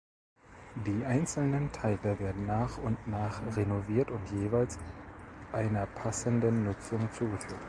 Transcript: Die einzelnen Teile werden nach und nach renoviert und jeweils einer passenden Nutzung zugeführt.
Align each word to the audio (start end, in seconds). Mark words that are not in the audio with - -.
Die 0.87 1.05
einzelnen 1.05 1.71
Teile 1.71 2.17
werden 2.17 2.47
nach 2.47 2.79
und 2.79 3.07
nach 3.07 3.39
renoviert 3.55 4.09
und 4.09 4.27
jeweils 4.31 4.79
einer 5.51 5.85
passenden 5.85 6.63
Nutzung 6.63 7.07
zugeführt. 7.11 7.59